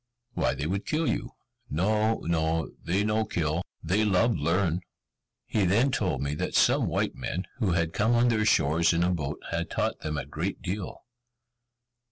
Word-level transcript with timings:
"Why, 0.33 0.55
they 0.55 0.65
would 0.65 0.87
kill 0.87 1.07
you!" 1.07 1.33
"No, 1.69 2.21
no, 2.23 2.71
they 2.83 3.03
no 3.03 3.23
kill; 3.23 3.61
they 3.83 4.03
love 4.03 4.35
learn." 4.35 4.81
He 5.45 5.63
then 5.63 5.91
told 5.91 6.23
me 6.23 6.33
that 6.33 6.55
some 6.55 6.87
white 6.87 7.13
men, 7.13 7.45
who 7.59 7.73
had 7.73 7.93
come 7.93 8.13
on 8.15 8.29
their 8.29 8.43
shores 8.43 8.93
in 8.93 9.03
a 9.03 9.11
boat, 9.11 9.39
had 9.51 9.69
taught 9.69 9.99
them 9.99 10.17
a 10.17 10.25
great 10.25 10.59
deal. 10.63 11.03